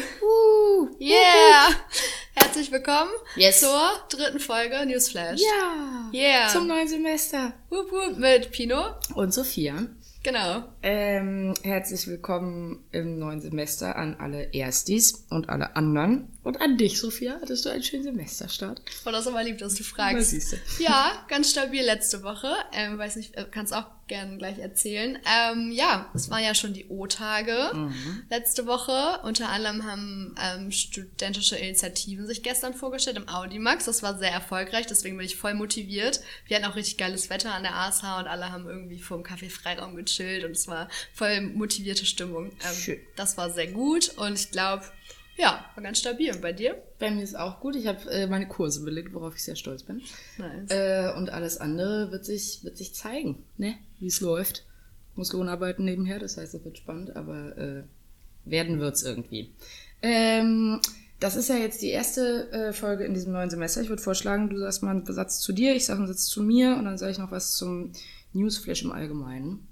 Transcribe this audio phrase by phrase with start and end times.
[0.00, 1.68] Uh, Yeah!
[2.34, 3.60] Herzlich willkommen Yes.
[3.60, 3.80] zur
[4.10, 5.40] dritten Folge Newsflash.
[5.40, 6.10] ja.
[6.12, 6.48] Yeah.
[6.48, 7.54] Zum neuen Semester.
[7.70, 8.94] Wup, wup, mit Pino.
[9.14, 9.86] Und Sophia.
[10.22, 10.64] Genau.
[10.82, 16.36] Ähm, herzlich willkommen im neuen Semester an alle Erstis und alle anderen.
[16.42, 17.38] Und an dich, Sophia.
[17.40, 18.82] Hattest du einen schönen Semesterstart?
[19.02, 20.34] Voll das aber lieb, dass du fragst.
[20.80, 22.52] Ja, ganz stabil letzte Woche.
[22.72, 25.18] Ähm, weiß nicht, äh, kannst auch gerne gleich erzählen.
[25.26, 27.70] Ähm, ja, es waren ja schon die O-Tage
[28.30, 29.20] letzte Woche.
[29.22, 33.84] Unter anderem haben ähm, studentische Initiativen sich gestern vorgestellt im Audimax.
[33.86, 36.20] Das war sehr erfolgreich, deswegen bin ich voll motiviert.
[36.46, 39.24] Wir hatten auch richtig geiles Wetter an der ASH und alle haben irgendwie vor dem
[39.24, 42.52] Kaffeefreiraum gechillt und es war voll motivierte Stimmung.
[42.66, 42.98] Ähm, Schön.
[43.16, 44.84] Das war sehr gut und ich glaube,
[45.36, 46.32] ja, war ganz stabil.
[46.32, 46.82] Und bei dir?
[46.98, 47.76] Bei mir ist auch gut.
[47.76, 50.02] Ich habe äh, meine Kurse belegt, worauf ich sehr stolz bin.
[50.38, 50.70] Nice.
[50.70, 53.76] Äh, und alles andere wird sich, wird sich zeigen, ne?
[54.00, 54.64] Wie es läuft.
[55.14, 57.82] Muss Lohnarbeiten nebenher, das heißt, es wird spannend, aber äh,
[58.44, 59.50] werden wird's irgendwie.
[60.02, 60.80] Ähm,
[61.20, 63.80] das ist ja jetzt die erste äh, Folge in diesem neuen Semester.
[63.80, 66.42] Ich würde vorschlagen, du sagst mal einen Satz zu dir, ich sage einen Satz zu
[66.42, 67.92] mir und dann sage ich noch was zum
[68.34, 69.66] Newsflash im Allgemeinen.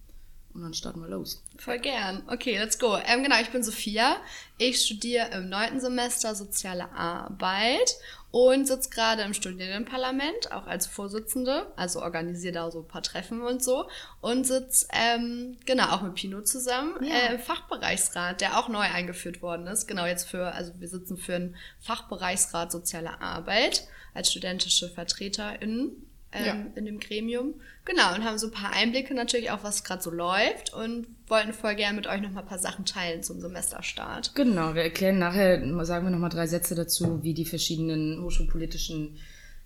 [0.55, 1.43] Und dann starten wir los.
[1.59, 2.23] Voll gern.
[2.29, 2.97] Okay, let's go.
[3.07, 4.17] Ähm, genau, ich bin Sophia.
[4.57, 7.97] Ich studiere im neunten Semester Soziale Arbeit
[8.31, 11.73] und sitze gerade im Studierendenparlament, auch als Vorsitzende.
[11.75, 13.89] Also organisiere da so ein paar Treffen und so.
[14.21, 17.15] Und sitze, ähm, genau, auch mit Pino zusammen Ja.
[17.15, 19.89] äh, im Fachbereichsrat, der auch neu eingeführt worden ist.
[19.89, 26.45] Genau, jetzt für, also wir sitzen für einen Fachbereichsrat Soziale Arbeit als studentische VertreterInnen ähm,
[26.45, 26.67] Ja.
[26.75, 27.55] in dem Gremium.
[27.85, 31.53] Genau, und haben so ein paar Einblicke natürlich auch, was gerade so läuft und wollten
[31.53, 34.35] voll gerne mit euch noch mal ein paar Sachen teilen zum Semesterstart.
[34.35, 39.17] Genau, wir erklären nachher, sagen wir nochmal drei Sätze dazu, wie die verschiedenen hochschulpolitischen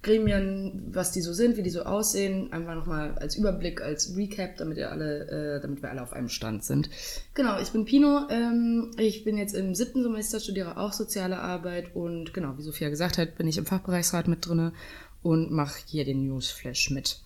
[0.00, 2.52] Gremien, was die so sind, wie die so aussehen.
[2.52, 6.28] Einfach nochmal als Überblick, als Recap, damit ihr alle, äh, damit wir alle auf einem
[6.28, 6.88] Stand sind.
[7.34, 11.97] Genau, ich bin Pino, ähm, ich bin jetzt im siebten Semester, studiere auch soziale Arbeit
[11.97, 14.72] und genau, wie Sophia gesagt hat, bin ich im Fachbereichsrat mit drinne
[15.22, 17.20] und mache hier den Newsflash mit.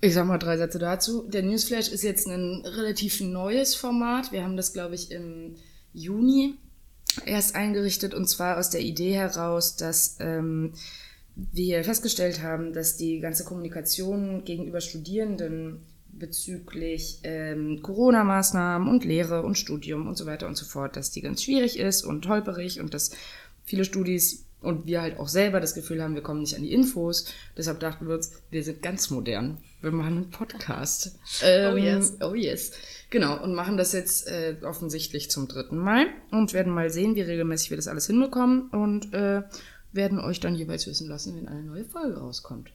[0.00, 1.28] Ich sag mal drei Sätze dazu.
[1.28, 4.32] Der Newsflash ist jetzt ein relativ neues Format.
[4.32, 5.56] Wir haben das, glaube ich, im
[5.92, 6.54] Juni
[7.26, 10.72] erst eingerichtet und zwar aus der Idee heraus, dass ähm,
[11.34, 15.80] wir festgestellt haben, dass die ganze Kommunikation gegenüber Studierenden
[16.12, 21.20] bezüglich ähm, Corona-Maßnahmen und Lehre und Studium und so weiter und so fort, dass die
[21.20, 23.10] ganz schwierig ist und holperig und dass
[23.64, 26.72] viele Studis und wir halt auch selber das Gefühl haben, wir kommen nicht an die
[26.72, 27.32] Infos.
[27.56, 29.58] Deshalb dachten wir uns, wir sind ganz modern.
[29.80, 31.18] Wir machen einen Podcast.
[31.42, 32.16] Ähm, Oh yes.
[32.20, 32.72] Oh yes.
[33.08, 37.22] Genau, und machen das jetzt äh, offensichtlich zum dritten Mal und werden mal sehen, wie
[37.22, 39.42] regelmäßig wir das alles hinbekommen und äh,
[39.92, 42.70] werden euch dann jeweils wissen lassen, wenn eine neue Folge rauskommt.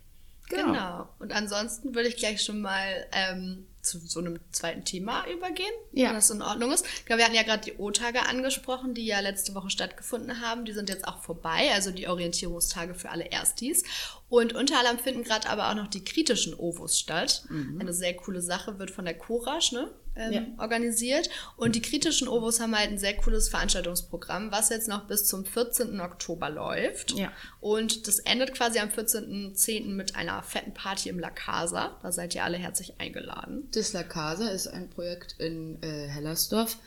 [0.49, 1.07] Genau.
[1.19, 6.07] Und ansonsten würde ich gleich schon mal ähm, zu so einem zweiten Thema übergehen, Ja.
[6.09, 6.85] wenn das in Ordnung ist.
[7.05, 10.65] Genau, wir hatten ja gerade die O-Tage angesprochen, die ja letzte Woche stattgefunden haben.
[10.65, 13.83] Die sind jetzt auch vorbei, also die Orientierungstage für alle Erstis.
[14.27, 17.43] Und unter anderem finden gerade aber auch noch die kritischen OVOs statt.
[17.79, 19.91] Eine sehr coole Sache, wird von der Courage, ne?
[20.17, 20.41] Ähm, Ja.
[20.59, 21.29] organisiert.
[21.57, 25.43] Und die kritischen OVOs haben halt ein sehr cooles Veranstaltungsprogramm, was jetzt noch bis zum
[25.45, 25.99] 14.
[25.99, 27.11] Oktober läuft.
[27.11, 27.31] Ja.
[27.59, 29.93] Und das endet quasi am 14.10.
[29.95, 31.99] mit einer fetten Party im La Casa.
[32.01, 33.69] Da seid ihr alle herzlich eingeladen.
[33.75, 36.77] Das La Casa ist ein Projekt in äh, Hellersdorf.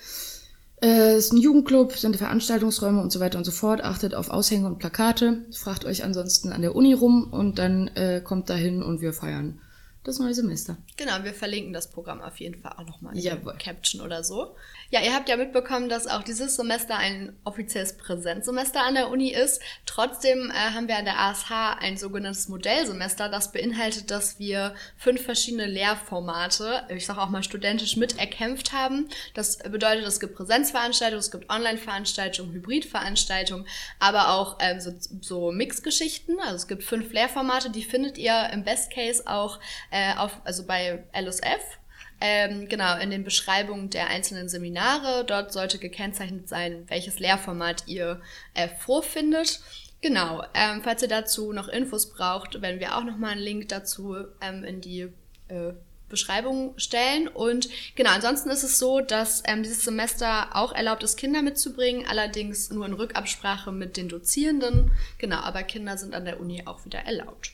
[0.81, 3.83] Äh, ist ein Jugendclub, sind Veranstaltungsräume und so weiter und so fort.
[3.83, 5.45] Achtet auf Aushänge und Plakate.
[5.53, 9.61] Fragt euch ansonsten an der Uni rum und dann äh, kommt dahin und wir feiern
[10.03, 10.79] das neue Semester.
[10.97, 13.53] Genau, wir verlinken das Programm auf jeden Fall auch nochmal in Jawohl.
[13.53, 14.55] der Caption oder so.
[14.91, 19.31] Ja, ihr habt ja mitbekommen, dass auch dieses Semester ein offizielles Präsenzsemester an der Uni
[19.31, 19.61] ist.
[19.85, 25.23] Trotzdem äh, haben wir an der ASH ein sogenanntes Modellsemester, das beinhaltet, dass wir fünf
[25.23, 29.11] verschiedene Lehrformate, ich sage auch mal studentisch, mit erkämpft haben.
[29.35, 33.67] Das bedeutet, es gibt Präsenzveranstaltungen, es gibt Online-Veranstaltungen, Hybridveranstaltungen,
[33.99, 36.41] aber auch ähm, so, so Mixgeschichten.
[36.41, 39.61] Also es gibt fünf Lehrformate, die findet ihr im Best Case auch
[39.91, 41.78] äh, auf, also bei LSF.
[42.21, 45.25] Ähm, genau, in den Beschreibungen der einzelnen Seminare.
[45.25, 48.21] Dort sollte gekennzeichnet sein, welches Lehrformat ihr
[48.55, 49.61] äh, vorfindet.
[50.01, 54.17] Genau, ähm, falls ihr dazu noch Infos braucht, werden wir auch nochmal einen Link dazu
[54.41, 55.09] ähm, in die
[55.49, 55.73] äh,
[56.09, 57.29] Beschreibung stellen.
[57.29, 62.07] Und genau, ansonsten ist es so, dass ähm, dieses Semester auch erlaubt ist, Kinder mitzubringen,
[62.09, 64.93] allerdings nur in Rückabsprache mit den Dozierenden.
[65.19, 67.53] Genau, aber Kinder sind an der Uni auch wieder erlaubt.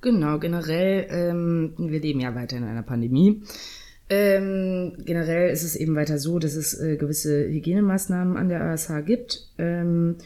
[0.00, 3.42] Genau, generell, ähm, wir leben ja weiter in einer Pandemie.
[4.14, 8.90] Ähm, generell ist es eben weiter so, dass es äh, gewisse Hygienemaßnahmen an der ASH
[9.06, 9.48] gibt.
[9.56, 10.16] Ähm,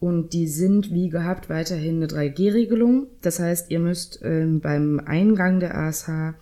[0.00, 3.06] und die sind wie gehabt weiterhin eine 3G-Regelung.
[3.22, 6.34] Das heißt, ihr müsst ähm, beim Eingang der ASH äh,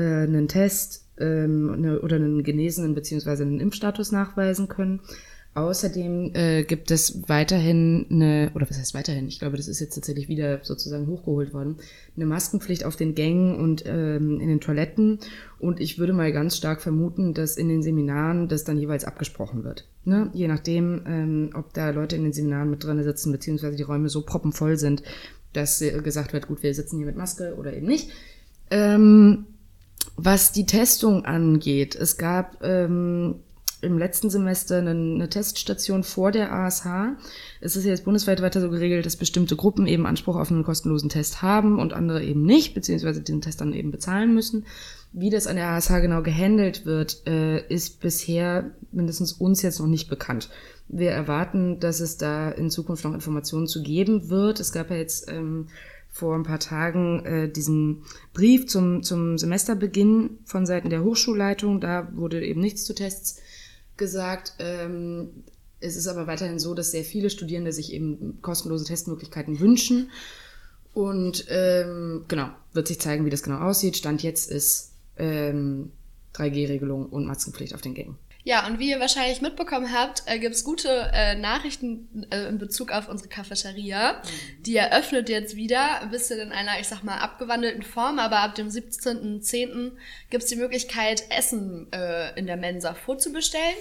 [0.00, 3.42] einen Test ähm, eine, oder einen genesenen bzw.
[3.42, 5.00] einen Impfstatus nachweisen können.
[5.54, 9.26] Außerdem äh, gibt es weiterhin eine, oder was heißt weiterhin?
[9.26, 11.78] Ich glaube, das ist jetzt tatsächlich wieder sozusagen hochgeholt worden,
[12.14, 15.18] eine Maskenpflicht auf den Gängen und ähm, in den Toiletten.
[15.58, 19.64] Und ich würde mal ganz stark vermuten, dass in den Seminaren das dann jeweils abgesprochen
[19.64, 19.88] wird.
[20.04, 20.30] Ne?
[20.32, 24.10] Je nachdem, ähm, ob da Leute in den Seminaren mit drin sitzen, beziehungsweise die Räume
[24.10, 25.02] so proppenvoll sind,
[25.52, 28.10] dass gesagt wird, gut, wir sitzen hier mit Maske oder eben nicht.
[28.70, 29.46] Ähm,
[30.16, 33.36] was die Testung angeht, es gab ähm,
[33.80, 36.86] im letzten Semester eine, eine, Teststation vor der ASH.
[37.60, 41.08] Es ist jetzt bundesweit weiter so geregelt, dass bestimmte Gruppen eben Anspruch auf einen kostenlosen
[41.08, 44.66] Test haben und andere eben nicht, beziehungsweise den Test dann eben bezahlen müssen.
[45.12, 49.86] Wie das an der ASH genau gehandelt wird, äh, ist bisher mindestens uns jetzt noch
[49.86, 50.50] nicht bekannt.
[50.88, 54.58] Wir erwarten, dass es da in Zukunft noch Informationen zu geben wird.
[54.60, 55.68] Es gab ja jetzt ähm,
[56.10, 58.02] vor ein paar Tagen äh, diesen
[58.32, 61.80] Brief zum, zum Semesterbeginn von Seiten der Hochschulleitung.
[61.80, 63.40] Da wurde eben nichts zu Tests
[63.98, 64.54] gesagt.
[64.58, 65.44] Ähm,
[65.80, 70.10] es ist aber weiterhin so, dass sehr viele Studierende sich eben kostenlose Testmöglichkeiten wünschen.
[70.92, 73.96] Und ähm, genau, wird sich zeigen, wie das genau aussieht.
[73.96, 75.92] Stand jetzt ist ähm,
[76.34, 78.16] 3G-Regelung und Maskenpflicht auf den Gängen.
[78.44, 82.58] Ja, und wie ihr wahrscheinlich mitbekommen habt, äh, gibt es gute äh, Nachrichten äh, in
[82.58, 84.14] Bezug auf unsere Cafeteria.
[84.14, 84.62] Mhm.
[84.62, 88.54] Die eröffnet jetzt wieder, ein bisschen in einer, ich sag mal, abgewandelten Form, aber ab
[88.54, 89.92] dem 17.10.
[90.30, 93.76] gibt es die Möglichkeit, Essen äh, in der Mensa vorzubestellen.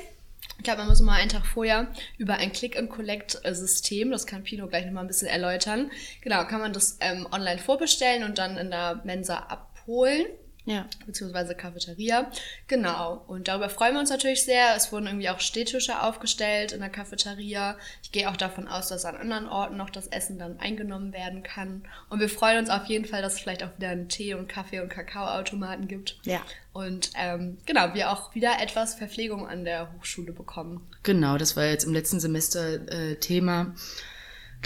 [0.57, 1.87] Ich glaube, man muss mal einen Tag vorher
[2.17, 6.97] über ein Click-and-Collect-System, das kann Pino gleich nochmal ein bisschen erläutern, genau, kann man das
[6.99, 10.25] ähm, online vorbestellen und dann in der Mensa abholen.
[10.67, 10.85] Ja.
[11.05, 12.29] Beziehungsweise Cafeteria.
[12.67, 13.23] Genau.
[13.27, 14.75] Und darüber freuen wir uns natürlich sehr.
[14.75, 17.77] Es wurden irgendwie auch Stehtische aufgestellt in der Cafeteria.
[18.03, 21.41] Ich gehe auch davon aus, dass an anderen Orten noch das Essen dann eingenommen werden
[21.41, 21.83] kann.
[22.09, 24.49] Und wir freuen uns auf jeden Fall, dass es vielleicht auch wieder einen Tee- und
[24.49, 26.19] Kaffee- und Kakaoautomaten gibt.
[26.25, 26.41] Ja.
[26.73, 30.85] Und ähm, genau, wir auch wieder etwas Verpflegung an der Hochschule bekommen.
[31.03, 33.73] Genau, das war jetzt im letzten Semester äh, Thema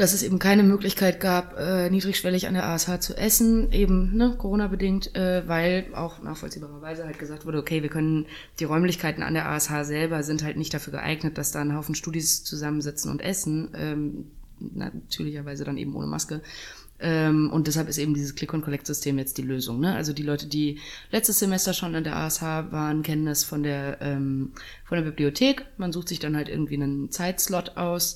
[0.01, 4.35] dass es eben keine Möglichkeit gab, äh, niedrigschwellig an der ASH zu essen, eben ne,
[4.35, 8.25] Corona-bedingt, äh, weil auch nachvollziehbarerweise halt gesagt wurde, okay, wir können,
[8.59, 11.93] die Räumlichkeiten an der ASH selber sind halt nicht dafür geeignet, dass da ein Haufen
[11.93, 16.41] Studis zusammensitzen und essen, ähm, natürlicherweise dann eben ohne Maske.
[16.99, 19.79] Ähm, und deshalb ist eben dieses Click-and-Collect-System jetzt die Lösung.
[19.79, 19.95] Ne?
[19.95, 20.79] Also die Leute, die
[21.11, 25.65] letztes Semester schon an der ASH waren, kennen das von der, ähm, von der Bibliothek.
[25.77, 28.15] Man sucht sich dann halt irgendwie einen Zeitslot aus,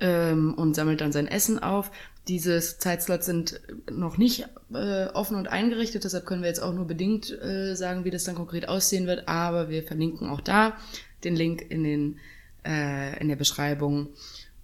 [0.00, 1.90] ähm, und sammelt dann sein Essen auf.
[2.28, 3.60] Diese Zeitslots sind
[3.90, 8.04] noch nicht äh, offen und eingerichtet, deshalb können wir jetzt auch nur bedingt äh, sagen,
[8.04, 10.76] wie das dann konkret aussehen wird, aber wir verlinken auch da
[11.24, 12.18] den Link in, den,
[12.64, 14.08] äh, in der Beschreibung.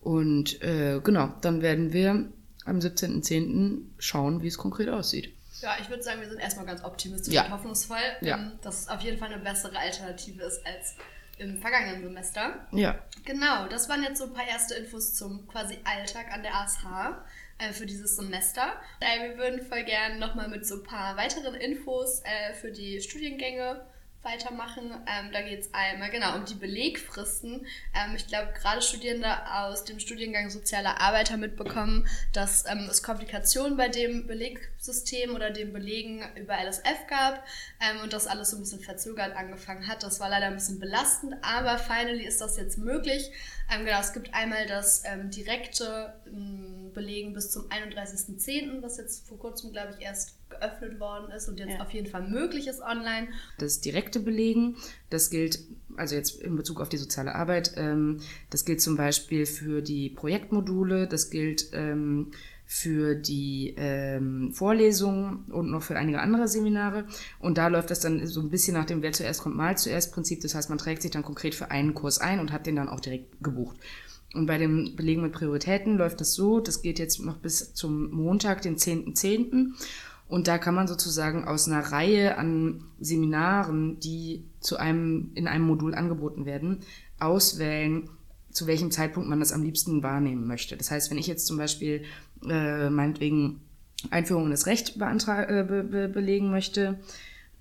[0.00, 2.28] Und äh, genau, dann werden wir
[2.64, 3.82] am 17.10.
[3.98, 5.32] schauen, wie es konkret aussieht.
[5.62, 7.46] Ja, ich würde sagen, wir sind erstmal ganz optimistisch ja.
[7.46, 8.36] und hoffnungsvoll, ja.
[8.36, 10.96] Ähm, dass es auf jeden Fall eine bessere Alternative ist als
[11.38, 12.66] im vergangenen Semester.
[12.72, 12.98] Ja.
[13.24, 16.84] Genau, das waren jetzt so ein paar erste Infos zum quasi Alltag an der ASH
[17.58, 18.72] äh, für dieses Semester.
[19.00, 23.00] Äh, wir würden voll gerne nochmal mit so ein paar weiteren Infos äh, für die
[23.00, 23.86] Studiengänge
[24.26, 24.90] weitermachen.
[25.06, 27.66] Ähm, da geht es einmal genau um die Belegfristen.
[27.94, 33.76] Ähm, ich glaube, gerade Studierende aus dem Studiengang Soziale Arbeiter mitbekommen, dass ähm, es Komplikationen
[33.76, 37.44] bei dem Belegsystem oder dem Belegen über LSF gab
[37.80, 40.02] ähm, und das alles so ein bisschen verzögert angefangen hat.
[40.02, 43.30] Das war leider ein bisschen belastend, aber finally ist das jetzt möglich.
[43.72, 46.14] Ähm, genau, es gibt einmal das ähm, direkte
[46.94, 51.58] Belegen bis zum 31.10., was jetzt vor kurzem, glaube ich, erst geöffnet worden ist und
[51.58, 51.80] jetzt ja.
[51.80, 53.28] auf jeden Fall möglich ist online.
[53.58, 54.76] Das direkte Belegen,
[55.10, 55.60] das gilt,
[55.96, 60.10] also jetzt in Bezug auf die soziale Arbeit, ähm, das gilt zum Beispiel für die
[60.10, 62.30] Projektmodule, das gilt ähm,
[62.68, 67.06] für die ähm, Vorlesungen und noch für einige andere Seminare.
[67.38, 70.12] Und da läuft das dann so ein bisschen nach dem Wer zuerst kommt, mal zuerst
[70.12, 70.40] Prinzip.
[70.40, 72.88] Das heißt, man trägt sich dann konkret für einen Kurs ein und hat den dann
[72.88, 73.76] auch direkt gebucht.
[74.34, 78.10] Und bei dem Belegen mit Prioritäten läuft das so, das geht jetzt noch bis zum
[78.10, 79.14] Montag, den 10.10.
[79.16, 79.72] .10.
[80.28, 85.66] Und da kann man sozusagen aus einer Reihe an Seminaren, die zu einem, in einem
[85.66, 86.80] Modul angeboten werden,
[87.20, 88.08] auswählen,
[88.50, 90.76] zu welchem Zeitpunkt man das am liebsten wahrnehmen möchte.
[90.76, 92.04] Das heißt, wenn ich jetzt zum Beispiel
[92.48, 93.60] äh, meinetwegen
[94.10, 96.98] Einführung in das Recht beantrag, äh, be, be, belegen möchte,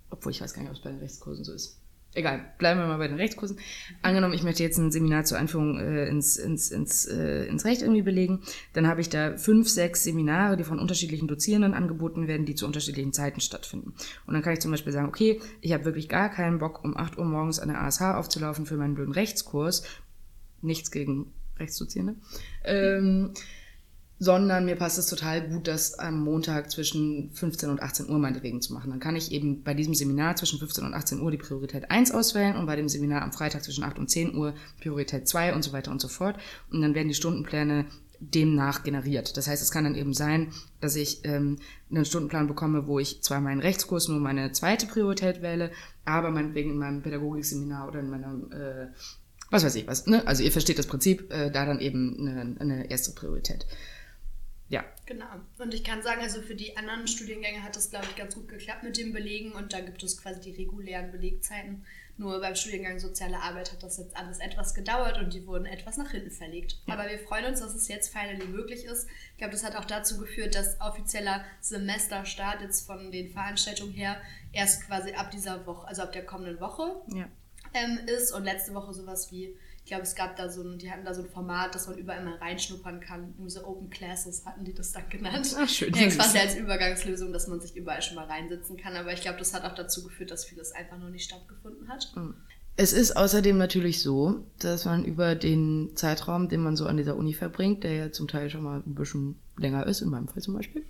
[0.09, 1.77] obwohl ich weiß gar nicht, ob es bei den Rechtskursen so ist
[2.15, 3.57] egal, bleiben wir mal bei den Rechtskursen.
[4.01, 7.81] Angenommen, ich möchte jetzt ein Seminar zur Einführung äh, ins, ins, ins, äh, ins Recht
[7.81, 8.41] irgendwie belegen,
[8.73, 12.65] dann habe ich da fünf, sechs Seminare, die von unterschiedlichen Dozierenden angeboten werden, die zu
[12.65, 13.93] unterschiedlichen Zeiten stattfinden.
[14.25, 16.97] Und dann kann ich zum Beispiel sagen, okay, ich habe wirklich gar keinen Bock, um
[16.97, 19.83] 8 Uhr morgens an der ASH aufzulaufen für meinen blöden Rechtskurs.
[20.61, 22.15] Nichts gegen Rechtsdozierende.
[22.63, 23.33] Ähm,
[24.17, 28.61] sondern mir passt es total gut, das am Montag zwischen 15 und 18 Uhr meinetwegen
[28.61, 28.91] zu machen.
[28.91, 32.11] Dann kann ich eben bei diesem Seminar zwischen 15 und 18 Uhr die Priorität 1
[32.11, 35.63] auswählen und bei dem Seminar am Freitag zwischen 8 und 10 Uhr Priorität 2 und
[35.63, 36.37] so weiter und so fort.
[36.71, 37.85] Und dann werden die Stundenpläne
[38.19, 39.35] demnach generiert.
[39.35, 41.57] Das heißt, es kann dann eben sein, dass ich ähm,
[41.91, 45.71] einen Stundenplan bekomme, wo ich zwar meinen Rechtskurs nur meine zweite Priorität wähle,
[46.05, 48.87] aber meinetwegen in meinem Pädagogikseminar oder in meinem, äh,
[49.51, 50.25] was weiß ich was, ne?
[50.25, 53.65] also ihr versteht das Prinzip, äh, da dann eben eine, eine erste Priorität.
[54.67, 54.83] Ja.
[55.05, 55.25] Genau.
[55.59, 58.47] Und ich kann sagen, also für die anderen Studiengänge hat das, glaube ich, ganz gut
[58.47, 61.85] geklappt mit dem Belegen und da gibt es quasi die regulären Belegzeiten.
[62.17, 65.97] Nur beim Studiengang Soziale Arbeit hat das jetzt alles etwas gedauert und die wurden etwas
[65.97, 66.77] nach hinten verlegt.
[66.87, 66.93] Ja.
[66.93, 69.07] Aber wir freuen uns, dass es jetzt finally möglich ist.
[69.33, 74.21] Ich glaube, das hat auch dazu geführt, dass offizieller Semesterstart jetzt von den Veranstaltungen her
[74.53, 77.27] erst quasi ab dieser Woche, also ab der kommenden Woche ja.
[77.73, 80.89] ähm, ist und letzte Woche sowas wie ich glaube, es gab da so ein, die
[80.89, 83.35] hatten da so ein Format, dass man überall mal reinschnuppern kann.
[83.45, 85.55] So Open Classes hatten die das dann genannt.
[85.59, 85.93] Ach, schön.
[85.93, 88.95] Ja, quasi als Übergangslösung, dass man sich überall schon mal reinsitzen kann.
[88.95, 92.11] Aber ich glaube, das hat auch dazu geführt, dass vieles einfach noch nicht stattgefunden hat.
[92.15, 92.33] Mhm.
[92.77, 97.15] Es ist außerdem natürlich so, dass man über den Zeitraum, den man so an dieser
[97.15, 100.43] Uni verbringt, der ja zum Teil schon mal ein bisschen länger ist, in meinem Fall
[100.43, 100.83] zum Beispiel,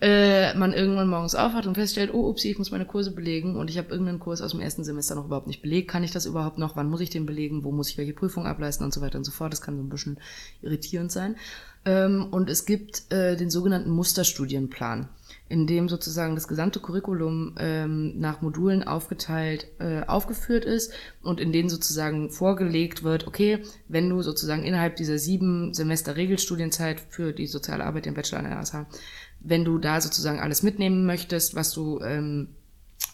[0.00, 3.70] äh, man irgendwann morgens aufwacht und feststellt, oh, upsie, ich muss meine Kurse belegen und
[3.70, 5.90] ich habe irgendeinen Kurs aus dem ersten Semester noch überhaupt nicht belegt.
[5.90, 6.76] Kann ich das überhaupt noch?
[6.76, 7.64] Wann muss ich den belegen?
[7.64, 9.52] Wo muss ich welche Prüfung ableisten und so weiter und so fort.
[9.52, 10.18] Das kann so ein bisschen
[10.62, 11.34] irritierend sein.
[11.84, 15.08] Ähm, und es gibt äh, den sogenannten Musterstudienplan
[15.52, 20.92] in dem sozusagen das gesamte Curriculum ähm, nach Modulen aufgeteilt äh, aufgeführt ist
[21.22, 27.00] und in denen sozusagen vorgelegt wird, okay, wenn du sozusagen innerhalb dieser sieben Semester Regelstudienzeit
[27.10, 28.86] für die soziale Arbeit im Bachelor an der ASH,
[29.40, 32.48] wenn du da sozusagen alles mitnehmen möchtest, was du ähm,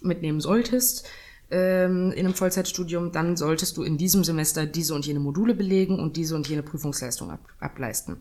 [0.01, 1.09] mitnehmen solltest,
[1.51, 5.99] ähm, in einem Vollzeitstudium, dann solltest du in diesem Semester diese und jene Module belegen
[5.99, 8.19] und diese und jene Prüfungsleistung ab, ableisten.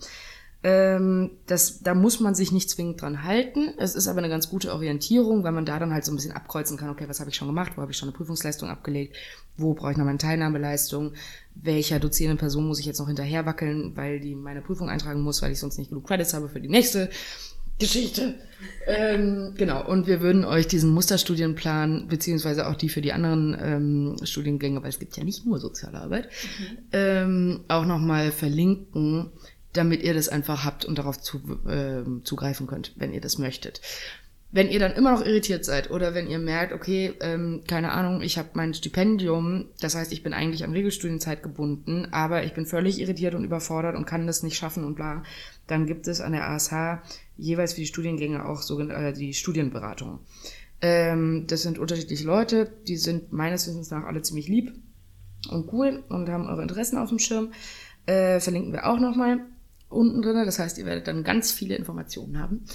[0.63, 3.73] Ähm, das, da muss man sich nicht zwingend dran halten.
[3.77, 6.31] Es ist aber eine ganz gute Orientierung, weil man da dann halt so ein bisschen
[6.31, 9.15] abkreuzen kann, okay, was habe ich schon gemacht, wo habe ich schon eine Prüfungsleistung abgelegt,
[9.55, 11.13] wo brauche ich noch meine Teilnahmeleistung,
[11.55, 15.41] welcher dozierenden Person muss ich jetzt noch hinterher wackeln, weil die meine Prüfung eintragen muss,
[15.41, 17.09] weil ich sonst nicht genug Credits habe für die nächste
[17.79, 18.33] Geschichte.
[18.87, 24.15] ähm, genau, und wir würden euch diesen Musterstudienplan, beziehungsweise auch die für die anderen ähm,
[24.23, 26.77] Studiengänge, weil es gibt ja nicht nur soziale Arbeit, mhm.
[26.93, 29.31] ähm, auch nochmal verlinken
[29.77, 33.81] damit ihr das einfach habt und darauf zu, äh, zugreifen könnt, wenn ihr das möchtet.
[34.49, 38.21] Wenn ihr dann immer noch irritiert seid oder wenn ihr merkt, okay, ähm, keine Ahnung,
[38.21, 42.65] ich habe mein Stipendium, das heißt, ich bin eigentlich an Regelstudienzeit gebunden, aber ich bin
[42.65, 45.23] völlig irritiert und überfordert und kann das nicht schaffen und bla,
[45.67, 47.01] dann gibt es an der ASH
[47.35, 50.19] jeweils für die Studiengänge auch so, äh, die Studienberatung.
[50.79, 54.73] Ähm, das sind unterschiedliche Leute, die sind meines Wissens nach alle ziemlich lieb
[55.49, 57.51] und cool und haben eure Interessen auf dem Schirm.
[58.05, 59.39] Äh, verlinken wir auch nochmal
[59.89, 60.41] unten drin.
[60.45, 62.65] Das heißt, ihr werdet dann ganz viele Informationen haben.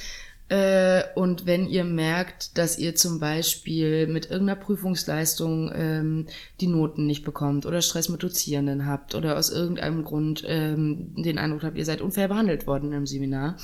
[0.52, 6.26] Äh, und wenn ihr merkt, dass ihr zum Beispiel mit irgendeiner Prüfungsleistung ähm,
[6.60, 11.38] die Noten nicht bekommt oder Stress mit Dozierenden habt oder aus irgendeinem Grund ähm, den
[11.38, 13.56] Eindruck habt, ihr seid unfair behandelt worden im Seminar,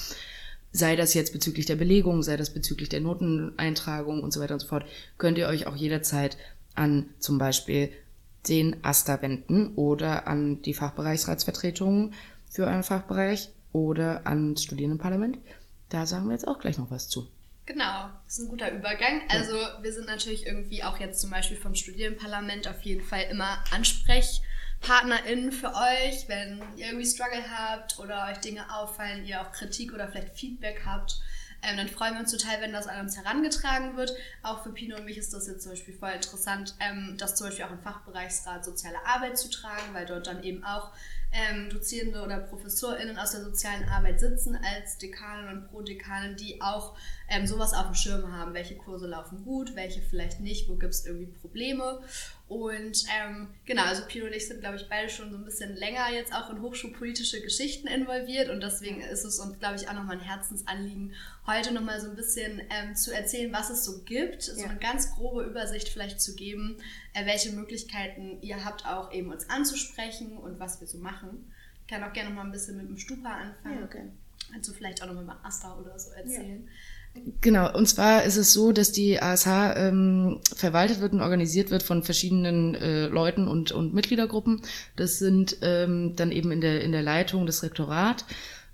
[0.73, 4.61] sei das jetzt bezüglich der Belegung, sei das bezüglich der Noteneintragung und so weiter und
[4.61, 4.87] so fort,
[5.19, 6.39] könnt ihr euch auch jederzeit
[6.75, 7.91] an zum Beispiel
[8.49, 12.15] den AStA wenden oder an die Fachbereichsratsvertretungen
[12.51, 15.39] für einen Fachbereich oder ans Studierendenparlament.
[15.89, 17.29] Da sagen wir jetzt auch gleich noch was zu.
[17.67, 19.21] Genau, das ist ein guter Übergang.
[19.29, 23.63] Also wir sind natürlich irgendwie auch jetzt zum Beispiel vom Studierendenparlament auf jeden Fall immer
[23.73, 29.93] AnsprechpartnerInnen für euch, wenn ihr irgendwie Struggle habt oder euch Dinge auffallen, ihr auch Kritik
[29.93, 31.21] oder vielleicht Feedback habt.
[31.61, 34.15] Ähm, dann freuen wir uns total, wenn das an uns herangetragen wird.
[34.43, 37.49] Auch für Pino und mich ist das jetzt zum Beispiel voll interessant, ähm, das zum
[37.49, 40.93] Beispiel auch im Fachbereichsrat Soziale Arbeit zu tragen, weil dort dann eben auch
[41.33, 46.97] ähm, Dozierende oder ProfessorInnen aus der sozialen Arbeit sitzen als Dekanen und Prodekanen, die auch
[47.29, 48.55] ähm, sowas auf dem Schirm haben.
[48.55, 52.01] Welche Kurse laufen gut, welche vielleicht nicht, wo gibt es irgendwie Probleme.
[52.49, 55.77] Und ähm, genau, also Pino und ich sind, glaube ich, beide schon so ein bisschen
[55.77, 59.93] länger jetzt auch in hochschulpolitische Geschichten involviert und deswegen ist es uns, glaube ich, auch
[59.93, 61.15] nochmal ein Herzensanliegen,
[61.47, 64.55] heute nochmal so ein bisschen ähm, zu erzählen, was es so gibt, ja.
[64.55, 66.79] so eine ganz grobe Übersicht vielleicht zu geben,
[67.13, 71.53] äh, welche Möglichkeiten ihr habt, auch eben uns anzusprechen und was wir so machen.
[71.83, 73.81] Ich kann auch gerne nochmal ein bisschen mit dem Stupa anfangen.
[73.81, 74.05] Ja, okay.
[74.51, 76.65] Kannst du vielleicht auch nochmal über Asta oder so erzählen.
[76.65, 76.73] Ja.
[77.41, 81.83] Genau, und zwar ist es so, dass die ASH ähm, verwaltet wird und organisiert wird
[81.83, 84.63] von verschiedenen äh, Leuten und, und Mitgliedergruppen.
[84.97, 88.25] Das sind ähm, dann eben in der, in der Leitung das Rektorat,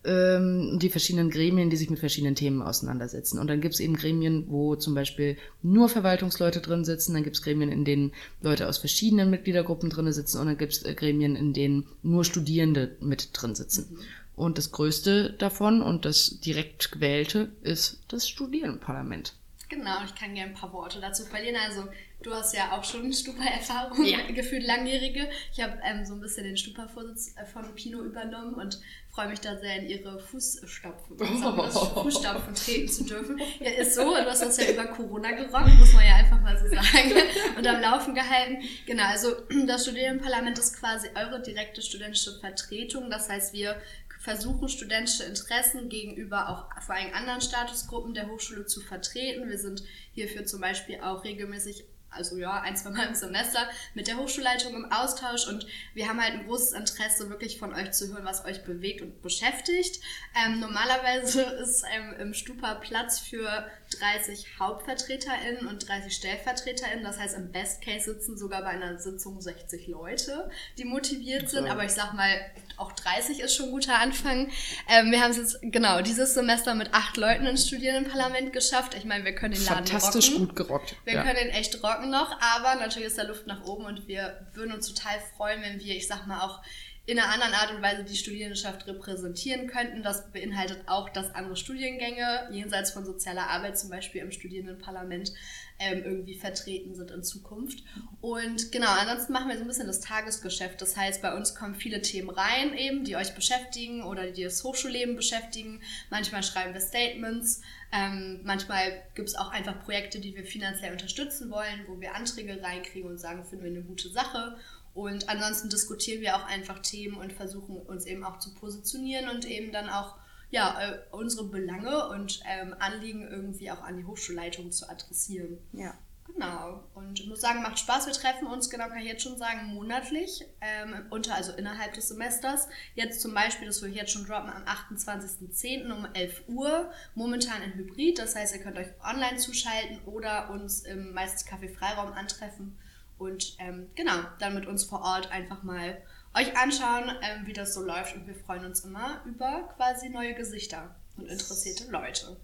[0.04, 3.38] ähm, die verschiedenen Gremien, die sich mit verschiedenen Themen auseinandersetzen.
[3.38, 7.36] Und dann gibt es eben Gremien, wo zum Beispiel nur Verwaltungsleute drin sitzen, dann gibt
[7.36, 10.94] es Gremien, in denen Leute aus verschiedenen Mitgliedergruppen drin sitzen und dann gibt es äh,
[10.94, 13.88] Gremien, in denen nur Studierende mit drin sitzen.
[13.90, 13.98] Mhm.
[14.36, 19.34] Und das größte davon und das direkt gewählte ist das Studierendenparlament.
[19.68, 21.56] Genau, ich kann gerne ein paar Worte dazu verlieren.
[21.56, 21.88] Also
[22.22, 24.18] du hast ja auch schon Stupa-Erfahrung, ja.
[24.32, 25.28] gefühlt langjährige.
[25.52, 28.80] Ich habe ähm, so ein bisschen den Stupa-Vorsitz äh, von Pino übernommen und
[29.14, 32.02] freue mich da sehr in ihre Fußstapfen, oh.
[32.02, 33.40] Fußstapfen treten zu dürfen.
[33.60, 36.58] Ja, ist so, du hast uns ja über Corona gerockt, muss man ja einfach mal
[36.58, 37.12] so sagen,
[37.56, 38.58] und am Laufen gehalten.
[38.86, 39.28] Genau, also
[39.66, 43.08] das Studierendenparlament ist quasi eure direkte studentische Vertretung.
[43.08, 43.80] Das heißt, wir
[44.24, 49.50] versuchen, studentische Interessen gegenüber auch vor allem anderen Statusgruppen der Hochschule zu vertreten.
[49.50, 54.06] Wir sind hierfür zum Beispiel auch regelmäßig also ja, ein, zwei Mal im Semester mit
[54.08, 58.08] der Hochschulleitung im Austausch und wir haben halt ein großes Interesse, wirklich von euch zu
[58.08, 60.00] hören, was euch bewegt und beschäftigt.
[60.44, 63.66] Ähm, normalerweise ist ähm, im Stupa Platz für
[63.98, 67.04] 30 HauptvertreterInnen und 30 StellvertreterInnen.
[67.04, 71.68] Das heißt, im Best Case sitzen sogar bei einer Sitzung 60 Leute, die motiviert sind.
[71.68, 72.28] Aber ich sag mal,
[72.76, 74.50] auch 30 ist schon ein guter Anfang.
[74.88, 78.94] Ähm, wir haben es jetzt, genau, dieses Semester mit acht Leuten ins Studierendenparlament geschafft.
[78.94, 80.46] Ich meine, wir können den Laden Fantastisch rocken.
[80.48, 80.96] gut gerockt.
[81.04, 81.22] Wir ja.
[81.22, 84.72] können den echt rocken noch, aber natürlich ist da Luft nach oben und wir würden
[84.72, 86.62] uns total freuen, wenn wir, ich sag mal, auch
[87.06, 90.02] in einer anderen Art und Weise die Studierendenschaft repräsentieren könnten.
[90.02, 95.32] Das beinhaltet auch, dass andere Studiengänge jenseits von sozialer Arbeit, zum Beispiel im Studierendenparlament,
[95.78, 97.82] ähm, irgendwie vertreten sind in Zukunft.
[98.20, 100.80] Und genau, ansonsten machen wir so ein bisschen das Tagesgeschäft.
[100.80, 104.62] Das heißt, bei uns kommen viele Themen rein, eben, die euch beschäftigen oder die das
[104.62, 105.80] Hochschulleben beschäftigen.
[106.10, 107.60] Manchmal schreiben wir Statements.
[107.92, 112.62] Ähm, manchmal gibt es auch einfach Projekte, die wir finanziell unterstützen wollen, wo wir Anträge
[112.62, 114.56] reinkriegen und sagen, finden wir eine gute Sache.
[114.94, 119.44] Und ansonsten diskutieren wir auch einfach Themen und versuchen uns eben auch zu positionieren und
[119.44, 120.16] eben dann auch
[120.54, 125.58] ja, äh, unsere Belange und ähm, Anliegen irgendwie auch an die Hochschulleitung zu adressieren.
[125.72, 125.94] Ja.
[126.32, 126.84] Genau.
[126.94, 128.06] Und ich muss sagen, macht Spaß.
[128.06, 132.08] Wir treffen uns, genau kann ich jetzt schon sagen, monatlich, ähm, unter, also innerhalb des
[132.08, 132.68] Semesters.
[132.94, 135.92] Jetzt zum Beispiel, das will ich jetzt schon droppen, am 28.10.
[135.92, 138.20] um 11 Uhr, momentan in Hybrid.
[138.20, 142.78] Das heißt, ihr könnt euch online zuschalten oder uns im meistens Café Freiraum antreffen
[143.18, 146.00] und ähm, genau, dann mit uns vor Ort einfach mal
[146.34, 148.14] euch anschauen, ähm, wie das so läuft.
[148.16, 152.36] Und wir freuen uns immer über quasi neue Gesichter und interessierte Leute.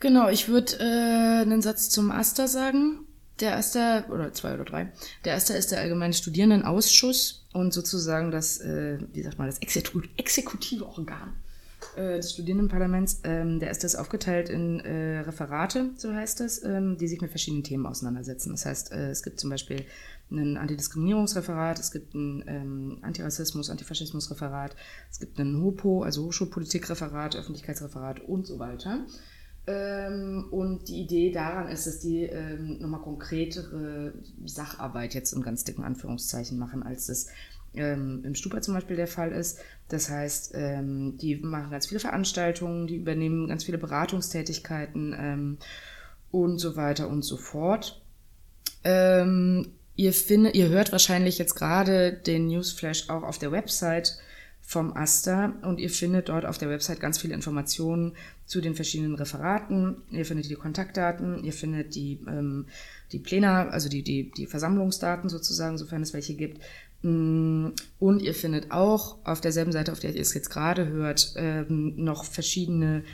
[0.00, 3.06] Genau, ich würde äh, einen Satz zum Aster sagen.
[3.40, 4.92] Der Aster, oder zwei oder drei,
[5.24, 10.86] der Aster ist der Allgemeine Studierendenausschuss und sozusagen das, äh, wie sagt man, das exekutive
[10.86, 11.34] Organ
[11.96, 13.20] äh, des Studierendenparlaments.
[13.24, 17.30] Ähm, der ist das aufgeteilt in äh, Referate, so heißt es, ähm, die sich mit
[17.30, 18.50] verschiedenen Themen auseinandersetzen.
[18.50, 19.84] Das heißt, äh, es gibt zum Beispiel
[20.30, 24.74] ein Antidiskriminierungsreferat, es gibt ein ähm, Antirassismus, Antifaschismusreferat,
[25.10, 29.06] es gibt ein HOPO, also Hochschulpolitikreferat, Öffentlichkeitsreferat und so weiter.
[29.66, 34.12] Ähm, und die Idee daran ist, dass die ähm, nochmal konkretere
[34.44, 37.28] Sacharbeit jetzt in ganz dicken Anführungszeichen machen, als das
[37.76, 39.60] ähm, im Stupa zum Beispiel der Fall ist.
[39.88, 45.58] Das heißt, ähm, die machen ganz viele Veranstaltungen, die übernehmen ganz viele Beratungstätigkeiten ähm,
[46.30, 48.02] und so weiter und so fort.
[48.82, 54.18] Ähm, ihr, findet, ihr hört wahrscheinlich jetzt gerade den Newsflash auch auf der Website
[54.66, 59.14] vom AStA und ihr findet dort auf der Website ganz viele Informationen zu den verschiedenen
[59.14, 60.02] Referaten.
[60.10, 62.66] Ihr findet die Kontaktdaten, ihr findet die, ähm,
[63.12, 66.62] die Pläne, also die, die, die Versammlungsdaten sozusagen, sofern es welche gibt.
[67.04, 71.34] Mm, und ihr findet auch auf derselben Seite, auf der ihr es jetzt gerade hört,
[71.36, 73.04] ähm, noch verschiedene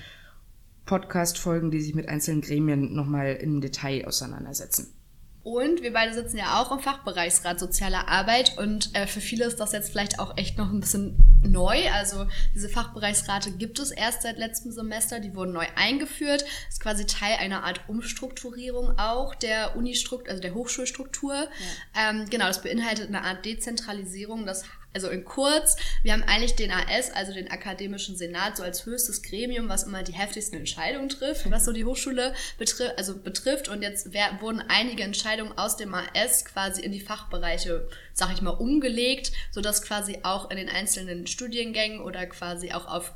[0.86, 4.94] Podcast-Folgen, die sich mit einzelnen Gremien nochmal im Detail auseinandersetzen.
[5.42, 9.58] Und wir beide sitzen ja auch im Fachbereichsrat Soziale Arbeit und äh, für viele ist
[9.58, 11.90] das jetzt vielleicht auch echt noch ein bisschen neu.
[11.92, 16.42] Also diese Fachbereichsrate gibt es erst seit letztem Semester, die wurden neu eingeführt.
[16.42, 21.34] Das ist quasi Teil einer Art Umstrukturierung auch der Unistruktur, also der Hochschulstruktur.
[21.34, 22.10] Ja.
[22.10, 24.44] Ähm, genau, das beinhaltet eine Art Dezentralisierung.
[24.44, 28.86] Das also in kurz, wir haben eigentlich den AS, also den Akademischen Senat, so als
[28.86, 33.68] höchstes Gremium, was immer die heftigsten Entscheidungen trifft, was so die Hochschule betri also betrifft.
[33.68, 34.08] Und jetzt
[34.40, 39.82] wurden einige Entscheidungen aus dem AS quasi in die Fachbereiche, sag ich mal, umgelegt, sodass
[39.82, 43.12] quasi auch in den einzelnen Studiengängen oder quasi auch auf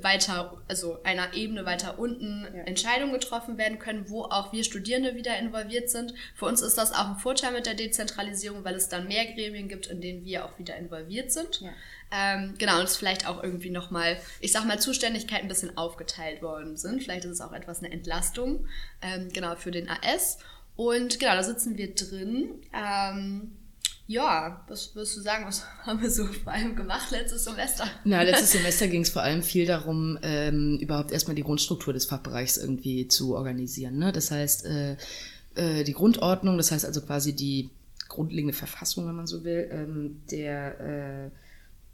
[0.00, 2.62] weiter, also einer Ebene weiter unten ja.
[2.62, 6.14] Entscheidungen getroffen werden können, wo auch wir Studierende wieder involviert sind.
[6.34, 9.68] Für uns ist das auch ein Vorteil mit der Dezentralisierung, weil es dann mehr Gremien
[9.68, 11.60] gibt, in denen wir auch wieder involviert sind.
[11.60, 11.70] Ja.
[12.14, 16.42] Ähm, genau, und es vielleicht auch irgendwie nochmal, ich sag mal, Zuständigkeiten ein bisschen aufgeteilt
[16.42, 17.02] worden sind.
[17.02, 18.66] Vielleicht ist es auch etwas eine Entlastung,
[19.00, 20.38] ähm, genau, für den AS.
[20.76, 22.60] Und genau, da sitzen wir drin.
[22.74, 23.52] Ähm,
[24.06, 27.84] ja, was würdest du sagen, was haben wir so vor allem gemacht letztes Semester?
[28.04, 32.06] Na, letztes Semester ging es vor allem viel darum, ähm, überhaupt erstmal die Grundstruktur des
[32.06, 33.98] Fachbereichs irgendwie zu organisieren.
[33.98, 34.12] Ne?
[34.12, 34.96] Das heißt, äh,
[35.54, 37.70] äh, die Grundordnung, das heißt also quasi die
[38.08, 41.30] grundlegende Verfassung, wenn man so will, ähm, der, äh,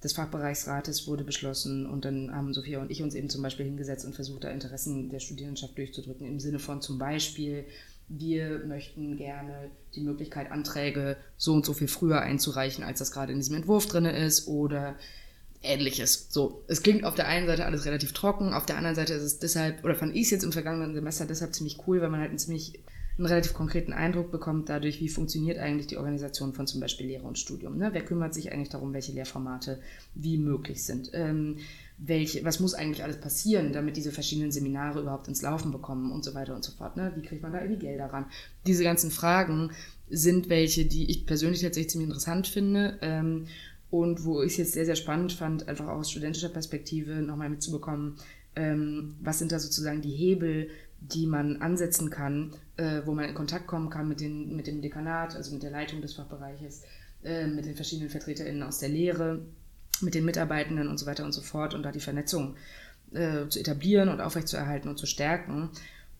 [0.02, 4.04] des Fachbereichsrates wurde beschlossen und dann haben Sophia und ich uns eben zum Beispiel hingesetzt
[4.04, 7.64] und versucht, da Interessen der Studierendenschaft durchzudrücken, im Sinne von zum Beispiel,
[8.08, 13.32] wir möchten gerne die Möglichkeit, Anträge so und so viel früher einzureichen, als das gerade
[13.32, 14.96] in diesem Entwurf drin ist oder
[15.62, 16.28] ähnliches.
[16.30, 19.22] So, es klingt auf der einen Seite alles relativ trocken, auf der anderen Seite ist
[19.22, 22.20] es deshalb, oder fand ich es jetzt im vergangenen Semester deshalb ziemlich cool, weil man
[22.20, 22.80] halt einen ziemlich
[23.18, 27.26] einen relativ konkreten Eindruck bekommt dadurch, wie funktioniert eigentlich die Organisation von zum Beispiel Lehre
[27.26, 27.76] und Studium.
[27.76, 27.90] Ne?
[27.92, 29.80] Wer kümmert sich eigentlich darum, welche Lehrformate
[30.14, 31.10] wie möglich sind?
[31.14, 31.58] Ähm,
[31.98, 36.24] welche, was muss eigentlich alles passieren, damit diese verschiedenen Seminare überhaupt ins Laufen bekommen und
[36.24, 36.96] so weiter und so fort.
[36.96, 37.12] Ne?
[37.16, 38.26] Wie kriegt man da irgendwie Gelder ran?
[38.66, 39.72] Diese ganzen Fragen
[40.08, 43.46] sind welche, die ich persönlich tatsächlich ziemlich interessant finde ähm,
[43.90, 48.16] und wo ich es jetzt sehr, sehr spannend fand, einfach aus studentischer Perspektive nochmal mitzubekommen,
[48.54, 50.68] ähm, was sind da sozusagen die Hebel,
[51.00, 54.82] die man ansetzen kann, äh, wo man in Kontakt kommen kann mit, den, mit dem
[54.82, 56.82] Dekanat, also mit der Leitung des Fachbereiches,
[57.24, 59.42] äh, mit den verschiedenen VertreterInnen aus der Lehre,
[60.02, 62.56] mit den Mitarbeitenden und so weiter und so fort und da die Vernetzung
[63.12, 65.70] äh, zu etablieren und aufrechtzuerhalten und zu stärken.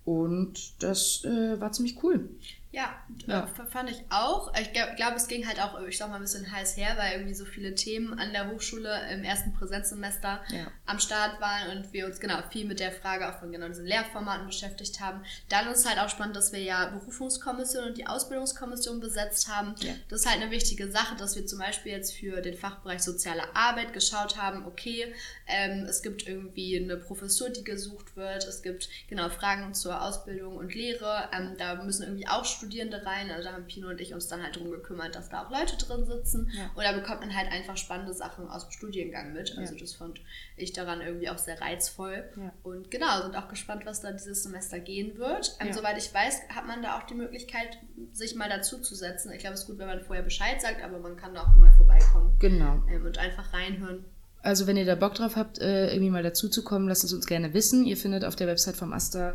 [0.04, 2.28] Und das äh, war ziemlich cool.
[2.70, 4.52] Ja, ja, fand ich auch.
[4.60, 7.12] Ich glaube, glaub, es ging halt auch, ich sag mal, ein bisschen heiß her, weil
[7.12, 10.66] irgendwie so viele Themen an der Hochschule im ersten Präsenzsemester ja.
[10.84, 13.86] am Start waren und wir uns genau viel mit der Frage auch von genau diesen
[13.86, 15.22] Lehrformaten beschäftigt haben.
[15.48, 19.74] Dann ist es halt auch spannend, dass wir ja Berufungskommission und die Ausbildungskommission besetzt haben.
[19.78, 19.94] Ja.
[20.10, 23.56] Das ist halt eine wichtige Sache, dass wir zum Beispiel jetzt für den Fachbereich soziale
[23.56, 25.14] Arbeit geschaut haben, okay,
[25.46, 30.56] ähm, es gibt irgendwie eine Professur, die gesucht wird, es gibt genau Fragen zur Ausbildung
[30.58, 33.30] und Lehre, ähm, da müssen irgendwie auch Studierende rein.
[33.30, 35.76] Also da haben Pino und ich uns dann halt darum gekümmert, dass da auch Leute
[35.76, 36.50] drin sitzen.
[36.54, 36.70] Ja.
[36.74, 39.56] Und da bekommt man halt einfach spannende Sachen aus dem Studiengang mit.
[39.56, 39.80] Also ja.
[39.80, 40.20] das fand
[40.56, 42.28] ich daran irgendwie auch sehr reizvoll.
[42.36, 42.52] Ja.
[42.62, 45.56] Und genau, sind auch gespannt, was da dieses Semester gehen wird.
[45.60, 47.78] Ähm, soweit ich weiß, hat man da auch die Möglichkeit,
[48.12, 49.32] sich mal dazu zu setzen.
[49.32, 51.54] Ich glaube, es ist gut, wenn man vorher Bescheid sagt, aber man kann da auch
[51.56, 52.36] mal vorbeikommen.
[52.38, 52.82] Genau.
[52.88, 54.04] Ähm, und einfach reinhören.
[54.40, 57.12] Also wenn ihr da Bock drauf habt, äh, irgendwie mal dazu zu kommen, lasst es
[57.12, 57.84] uns gerne wissen.
[57.84, 59.34] Ihr findet auf der Website vom Asta,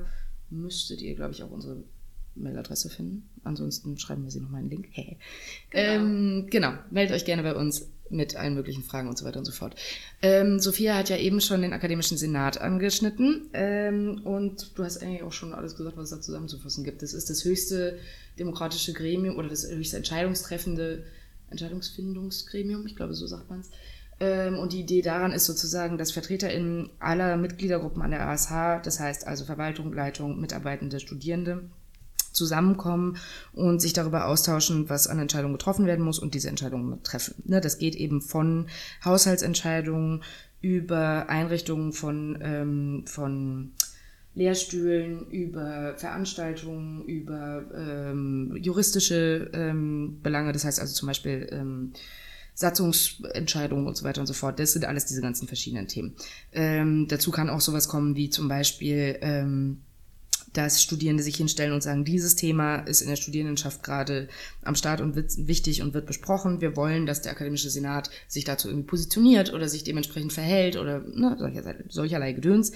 [0.50, 1.84] müsstet ihr, glaube ich, auch unsere
[2.36, 3.30] Mailadresse finden.
[3.44, 4.90] Ansonsten schreiben wir sie nochmal in den Link.
[4.92, 5.18] Hey.
[5.70, 5.84] Genau.
[5.84, 9.46] Ähm, genau, meldet euch gerne bei uns mit allen möglichen Fragen und so weiter und
[9.46, 9.76] so fort.
[10.22, 15.24] Ähm, Sophia hat ja eben schon den Akademischen Senat angeschnitten ähm, und du hast eigentlich
[15.24, 17.02] auch schon alles gesagt, was es da zusammenzufassen gibt.
[17.02, 17.98] Das ist das höchste
[18.38, 21.04] demokratische Gremium oder das höchste entscheidungstreffende
[21.50, 23.70] Entscheidungsfindungsgremium, ich glaube, so sagt man es.
[24.20, 29.00] Ähm, und die Idee daran ist sozusagen, dass VertreterInnen aller Mitgliedergruppen an der ASH, das
[29.00, 31.64] heißt also Verwaltung, Leitung, Mitarbeitende, Studierende,
[32.34, 33.18] zusammenkommen
[33.54, 37.36] und sich darüber austauschen, was an Entscheidungen getroffen werden muss und diese Entscheidungen treffen.
[37.46, 38.68] Ne, das geht eben von
[39.06, 40.24] Haushaltsentscheidungen
[40.62, 43.74] über Einrichtungen von, ähm, von
[44.36, 51.94] Lehrstühlen, über Veranstaltungen, über ähm, juristische ähm, Belange, das heißt also zum Beispiel ähm,
[52.56, 54.60] Satzungsentscheidungen und so weiter und so fort.
[54.60, 56.16] Das sind alles diese ganzen verschiedenen Themen.
[56.52, 59.82] Ähm, dazu kann auch sowas kommen wie zum Beispiel ähm,
[60.54, 64.28] dass Studierende sich hinstellen und sagen, dieses Thema ist in der Studierendenschaft gerade
[64.64, 66.62] am Start und wird wichtig und wird besprochen.
[66.62, 71.00] Wir wollen, dass der Akademische Senat sich dazu irgendwie positioniert oder sich dementsprechend verhält oder
[71.00, 72.72] ne, solcher, solcherlei Gedöns.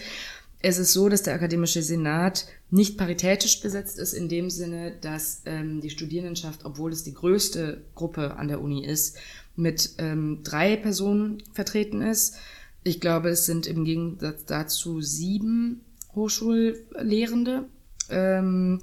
[0.60, 5.44] Es ist so, dass der Akademische Senat nicht paritätisch besetzt ist, in dem Sinne, dass
[5.46, 9.18] ähm, die Studierendenschaft, obwohl es die größte Gruppe an der Uni ist,
[9.56, 12.38] mit ähm, drei Personen vertreten ist.
[12.84, 15.82] Ich glaube, es sind im Gegensatz dazu sieben
[16.18, 17.66] Hochschullehrende.
[18.10, 18.82] Ähm,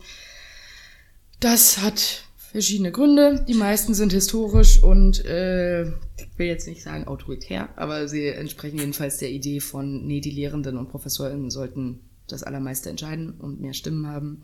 [1.40, 3.44] das hat verschiedene Gründe.
[3.46, 8.78] Die meisten sind historisch und äh, ich will jetzt nicht sagen autoritär, aber sie entsprechen
[8.78, 13.74] jedenfalls der Idee von, nee, die Lehrenden und Professorinnen sollten das Allermeiste entscheiden und mehr
[13.74, 14.42] Stimmen haben.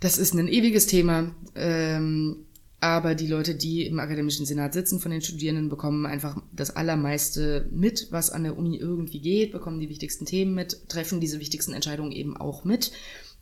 [0.00, 1.34] Das ist ein ewiges Thema.
[1.54, 2.45] Ähm,
[2.86, 7.68] aber die Leute, die im akademischen Senat sitzen von den Studierenden, bekommen einfach das Allermeiste
[7.72, 11.72] mit, was an der Uni irgendwie geht, bekommen die wichtigsten Themen mit, treffen diese wichtigsten
[11.72, 12.92] Entscheidungen eben auch mit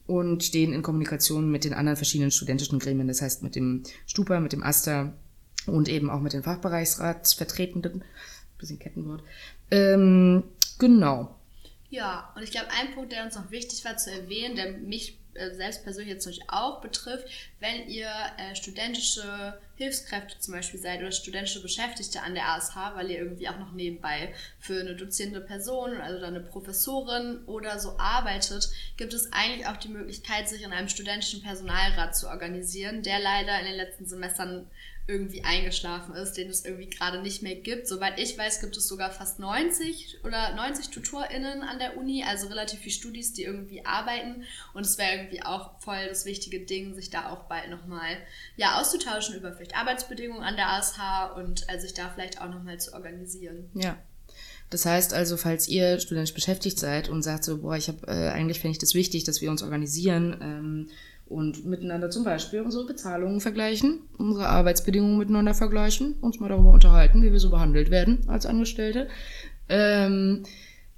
[0.07, 4.41] und stehen in Kommunikation mit den anderen verschiedenen studentischen Gremien, das heißt mit dem Stupa,
[4.41, 5.13] mit dem AStA
[5.67, 8.03] und eben auch mit den Fachbereichsratsvertretenden.
[8.57, 9.23] Bisschen Kettenwort.
[9.71, 10.45] Ähm,
[10.79, 11.37] genau.
[11.91, 15.19] Ja, und ich glaube, ein Punkt, der uns noch wichtig war zu erwähnen, der mich
[15.53, 17.29] selbst persönlich jetzt natürlich auch betrifft,
[17.61, 23.11] wenn ihr äh, studentische Hilfskräfte zum Beispiel seid oder studentische Beschäftigte an der ASH, weil
[23.11, 28.71] ihr irgendwie auch noch nebenbei für eine dozierende Person, also eine Professorin oder so arbeitet,
[28.97, 33.59] gibt es eigentlich auch die Möglichkeit, sich in einem studentischen Personalrat zu organisieren, der leider
[33.59, 34.71] in den letzten Semestern
[35.07, 37.87] irgendwie eingeschlafen ist, den es irgendwie gerade nicht mehr gibt.
[37.87, 42.47] Soweit ich weiß, gibt es sogar fast 90 oder 90 TutorInnen an der Uni, also
[42.47, 44.45] relativ viele Studis, die irgendwie arbeiten.
[44.73, 48.17] Und es wäre irgendwie auch voll das wichtige Ding, sich da auch bald nochmal
[48.57, 50.99] ja, auszutauschen über vielleicht Arbeitsbedingungen an der ASH
[51.37, 53.71] und äh, sich da vielleicht auch nochmal zu organisieren.
[53.75, 53.99] Ja.
[54.71, 58.31] Das heißt also, falls ihr studentisch beschäftigt seid und sagt so, boah, ich habe äh,
[58.31, 60.91] eigentlich fände ich das wichtig, dass wir uns organisieren, ähm,
[61.27, 67.23] und miteinander zum Beispiel unsere Bezahlungen vergleichen, unsere Arbeitsbedingungen miteinander vergleichen, uns mal darüber unterhalten,
[67.23, 69.09] wie wir so behandelt werden als Angestellte.
[69.69, 70.45] Ähm,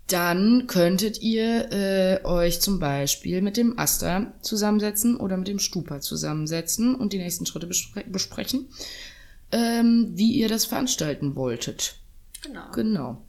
[0.09, 6.01] dann könntet ihr äh, euch zum Beispiel mit dem Aster zusammensetzen oder mit dem Stupa
[6.01, 8.69] zusammensetzen und die nächsten Schritte bespre besprechen,
[9.51, 11.97] ähm, wie ihr das veranstalten wolltet.
[12.43, 12.71] Genau.
[12.73, 13.23] Genau.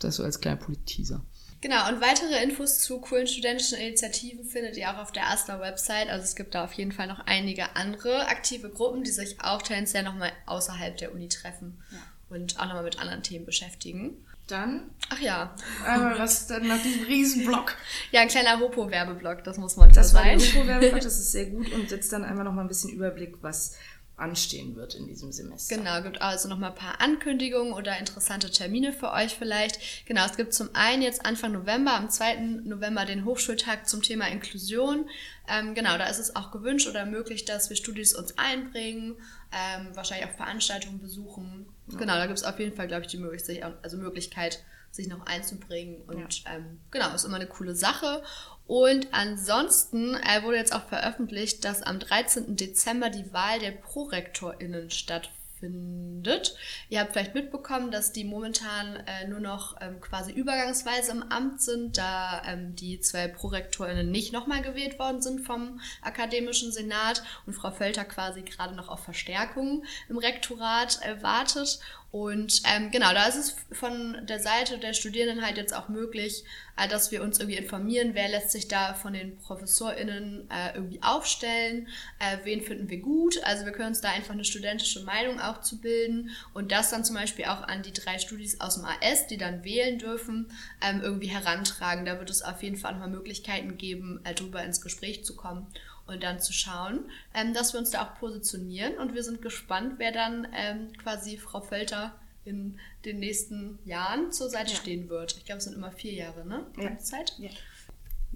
[0.00, 1.22] Das so als kleiner Polit-Teaser.
[1.66, 6.08] Genau, und weitere Infos zu coolen studentischen Initiativen findet ihr auch auf der AStA Website.
[6.08, 9.60] Also es gibt da auf jeden Fall noch einige andere aktive Gruppen, die sich auch
[9.62, 11.98] tendenziell nochmal außerhalb der Uni treffen ja.
[12.28, 14.24] und auch nochmal mit anderen Themen beschäftigen.
[14.46, 14.90] Dann?
[15.08, 15.56] Ach ja.
[15.84, 17.74] Aber was dann nach diesem Riesenblock?
[18.12, 20.38] Ja, ein kleiner Hopo-Werbeblock, das muss man das sein.
[20.38, 22.90] Das war der Hopo-Werbeblock, das ist sehr gut und setzt dann einmal nochmal ein bisschen
[22.90, 23.74] Überblick, was
[24.16, 25.76] anstehen wird in diesem Semester.
[25.76, 30.06] Genau, gibt also noch mal ein paar Ankündigungen oder interessante Termine für euch vielleicht.
[30.06, 32.36] Genau, es gibt zum einen jetzt Anfang November, am 2.
[32.64, 35.08] November den Hochschultag zum Thema Inklusion.
[35.48, 39.16] Ähm, genau, da ist es auch gewünscht oder möglich, dass wir Studis uns einbringen,
[39.52, 41.66] ähm, wahrscheinlich auch Veranstaltungen besuchen.
[41.88, 41.98] Ja.
[41.98, 45.26] Genau, da gibt es auf jeden Fall, glaube ich, die Möglichkeit, also Möglichkeit, sich noch
[45.26, 46.02] einzubringen.
[46.06, 46.54] Und ja.
[46.54, 48.22] ähm, genau, ist immer eine coole Sache.
[48.66, 52.56] Und ansonsten äh, wurde jetzt auch veröffentlicht, dass am 13.
[52.56, 56.56] Dezember die Wahl der ProrektorInnen stattfindet.
[56.88, 61.62] Ihr habt vielleicht mitbekommen, dass die momentan äh, nur noch ähm, quasi übergangsweise im Amt
[61.62, 67.54] sind, da ähm, die zwei ProrektorInnen nicht nochmal gewählt worden sind vom Akademischen Senat und
[67.54, 71.78] Frau Völter quasi gerade noch auf Verstärkung im Rektorat äh, wartet.
[72.12, 76.44] Und ähm, genau, da ist es von der Seite der Studierenden halt jetzt auch möglich,
[76.76, 81.02] äh, dass wir uns irgendwie informieren, wer lässt sich da von den ProfessorInnen äh, irgendwie
[81.02, 81.88] aufstellen,
[82.18, 83.42] äh, wen finden wir gut.
[83.44, 87.04] Also wir können uns da einfach eine studentische Meinung auch zu bilden und das dann
[87.04, 91.02] zum Beispiel auch an die drei Studis aus dem AS, die dann wählen dürfen, ähm,
[91.02, 92.06] irgendwie herantragen.
[92.06, 95.66] Da wird es auf jeden Fall nochmal Möglichkeiten geben, äh, drüber ins Gespräch zu kommen
[96.06, 98.98] und dann zu schauen, ähm, dass wir uns da auch positionieren.
[98.98, 102.14] Und wir sind gespannt, wer dann ähm, quasi Frau Völter
[102.44, 104.76] in den nächsten Jahren zur Seite ja.
[104.76, 105.36] stehen wird.
[105.36, 106.64] Ich glaube, es sind immer vier Jahre, ne?
[106.78, 106.96] Ja.
[106.98, 107.34] Zeit.
[107.38, 107.50] Ja.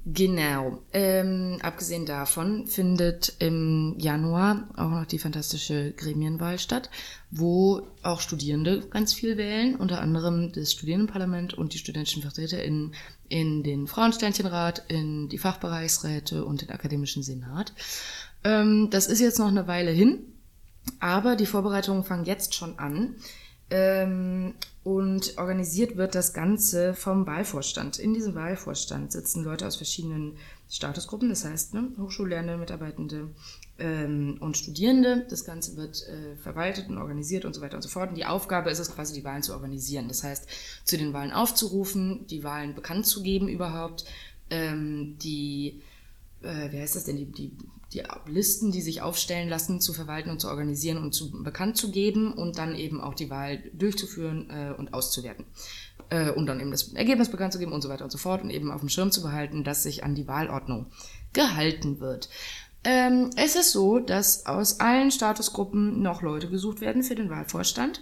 [0.06, 0.83] Genau.
[0.92, 6.88] Ähm, abgesehen davon findet im Januar auch noch die fantastische Gremienwahl statt,
[7.30, 12.94] wo auch Studierende ganz viel wählen, unter anderem das Studierendenparlament und die studentischen VertreterInnen
[13.30, 17.72] in den Frauensternchenrat, in die Fachbereichsräte und den akademischen Senat.
[18.44, 20.18] Ähm, das ist jetzt noch eine Weile hin,
[20.98, 23.14] aber die Vorbereitungen fangen jetzt schon an.
[23.70, 27.98] Ähm, und organisiert wird das Ganze vom Wahlvorstand.
[27.98, 30.38] In diesem Wahlvorstand sitzen Leute aus verschiedenen
[30.70, 33.28] Statusgruppen, das heißt ne, Hochschullernende, Mitarbeitende
[33.78, 35.26] ähm, und Studierende.
[35.28, 38.10] Das Ganze wird äh, verwaltet und organisiert und so weiter und so fort.
[38.10, 40.08] Und die Aufgabe ist es quasi, die Wahlen zu organisieren.
[40.08, 40.48] Das heißt,
[40.84, 44.06] zu den Wahlen aufzurufen, die Wahlen bekannt zu geben überhaupt,
[44.48, 45.82] ähm, die,
[46.42, 47.52] äh, wie heißt das denn, die, die
[47.92, 51.90] die Listen, die sich aufstellen lassen, zu verwalten und zu organisieren und zu, bekannt zu
[51.90, 55.46] geben und dann eben auch die Wahl durchzuführen äh, und auszuwerten.
[56.09, 58.42] Äh, und dann eben das Ergebnis bekannt zu geben und so weiter und so fort
[58.42, 60.87] und eben auf dem Schirm zu behalten, dass sich an die Wahlordnung
[61.33, 62.29] gehalten wird.
[62.85, 68.00] Ähm, es ist so, dass aus allen Statusgruppen noch Leute gesucht werden für den Wahlvorstand.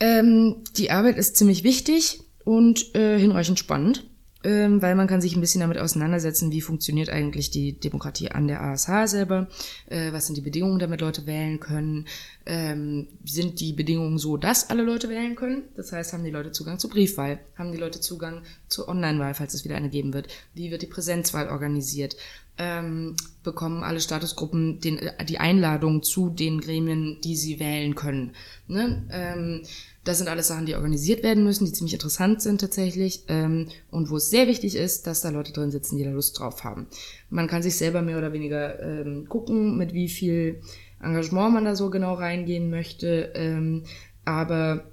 [0.00, 4.08] Ähm, die Arbeit ist ziemlich wichtig und äh, hinreichend spannend
[4.48, 8.48] ähm, weil man kann sich ein bisschen damit auseinandersetzen, wie funktioniert eigentlich die Demokratie an
[8.48, 9.48] der ASH selber,
[9.90, 12.06] äh, was sind die Bedingungen, damit Leute wählen können,
[12.46, 16.50] ähm, sind die Bedingungen so, dass alle Leute wählen können, das heißt, haben die Leute
[16.50, 20.28] Zugang zur Briefwahl, haben die Leute Zugang zur Online-Wahl, falls es wieder eine geben wird,
[20.54, 22.16] wie wird die Präsenzwahl organisiert,
[22.58, 28.32] ähm, bekommen alle Statusgruppen den, die Einladung zu den Gremien, die sie wählen können.
[28.66, 29.06] Ne?
[29.10, 29.62] Ähm,
[30.04, 34.10] das sind alles Sachen, die organisiert werden müssen, die ziemlich interessant sind tatsächlich ähm, und
[34.10, 36.86] wo es sehr wichtig ist, dass da Leute drin sitzen, die da Lust drauf haben.
[37.30, 40.62] Man kann sich selber mehr oder weniger ähm, gucken, mit wie viel
[41.02, 43.84] Engagement man da so genau reingehen möchte, ähm,
[44.24, 44.84] aber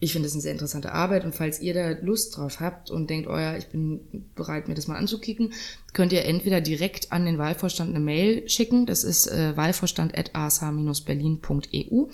[0.00, 3.10] ich finde es eine sehr interessante Arbeit und falls ihr da Lust drauf habt und
[3.10, 4.00] denkt, oh ja, ich bin
[4.34, 5.52] bereit, mir das mal anzukicken,
[5.92, 12.06] könnt ihr entweder direkt an den Wahlvorstand eine Mail schicken, das ist äh, wahlvorstand.asa-berlin.eu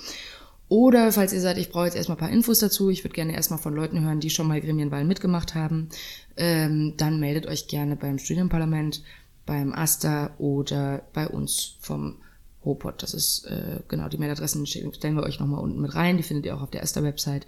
[0.69, 3.35] oder falls ihr sagt, ich brauche jetzt erstmal ein paar Infos dazu, ich würde gerne
[3.35, 5.91] erstmal von Leuten hören, die schon mal Gremienwahlen mitgemacht haben,
[6.37, 9.03] ähm, dann meldet euch gerne beim Studienparlament,
[9.45, 12.17] beim AStA oder bei uns vom
[12.65, 13.03] Hopot.
[13.03, 16.17] Das ist, äh, genau, die Mailadressen stellen wir euch nochmal unten mit rein.
[16.17, 17.47] Die findet ihr auch auf der Esther-Website.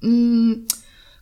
[0.00, 0.66] Mm,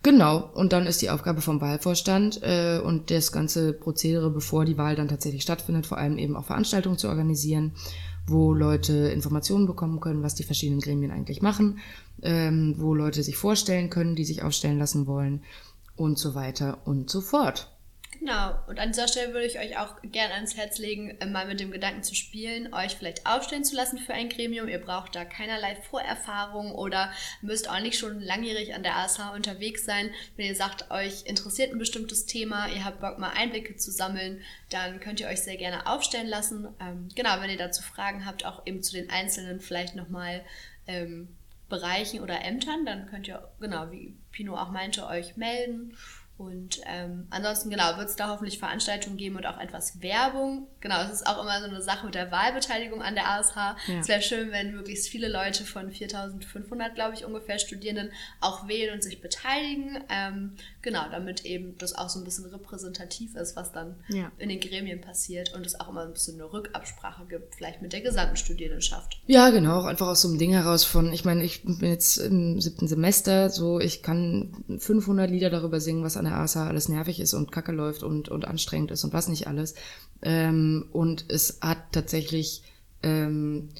[0.02, 4.78] genau, und dann ist die Aufgabe vom Wahlvorstand äh, und das ganze Prozedere, bevor die
[4.78, 7.72] Wahl dann tatsächlich stattfindet, vor allem eben auch Veranstaltungen zu organisieren,
[8.26, 11.78] wo Leute Informationen bekommen können, was die verschiedenen Gremien eigentlich machen,
[12.22, 15.42] ähm, wo Leute sich vorstellen können, die sich aufstellen lassen wollen
[15.94, 17.75] und so weiter und so fort.
[18.18, 21.46] Genau, und an dieser Stelle würde ich euch auch gerne ans Herz legen, äh, mal
[21.46, 24.68] mit dem Gedanken zu spielen, euch vielleicht aufstellen zu lassen für ein Gremium.
[24.68, 29.84] Ihr braucht da keinerlei Vorerfahrung oder müsst auch nicht schon langjährig an der ASH unterwegs
[29.84, 30.10] sein.
[30.36, 34.40] Wenn ihr sagt, euch interessiert ein bestimmtes Thema, ihr habt Bock mal Einblicke zu sammeln,
[34.70, 36.68] dann könnt ihr euch sehr gerne aufstellen lassen.
[36.80, 40.44] Ähm, genau, wenn ihr dazu Fragen habt, auch eben zu den einzelnen vielleicht nochmal
[40.86, 41.28] ähm,
[41.68, 45.96] Bereichen oder Ämtern, dann könnt ihr, genau, wie Pino auch meinte, euch melden.
[46.38, 50.66] Und ähm, ansonsten, genau, wird es da hoffentlich Veranstaltungen geben und auch etwas Werbung.
[50.80, 53.56] Genau, es ist auch immer so eine Sache mit der Wahlbeteiligung an der ASH.
[53.56, 54.00] Ja.
[54.00, 58.94] Es wäre schön, wenn möglichst viele Leute von 4500, glaube ich, ungefähr Studierenden auch wählen
[58.94, 60.04] und sich beteiligen.
[60.10, 64.30] Ähm, genau, damit eben das auch so ein bisschen repräsentativ ist, was dann ja.
[64.36, 67.94] in den Gremien passiert und es auch immer ein bisschen eine Rückabsprache gibt, vielleicht mit
[67.94, 69.22] der gesamten Studierendenschaft.
[69.26, 72.60] Ja, genau, einfach aus so einem Ding heraus von, ich meine, ich bin jetzt im
[72.60, 77.20] siebten Semester, so ich kann 500 Lieder darüber singen, was an der ASA alles nervig
[77.20, 79.74] ist und kacke läuft und, und anstrengend ist und was nicht alles.
[80.22, 82.62] Ähm, und es hat tatsächlich
[83.02, 83.70] ähm,